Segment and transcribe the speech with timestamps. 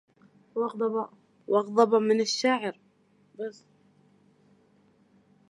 [1.49, 2.75] واغضبا من شاعر